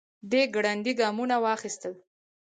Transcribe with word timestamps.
دی 0.29 0.41
ګړندي 0.55 0.91
ګامونه 0.99 1.35
واخيستل. 1.43 1.93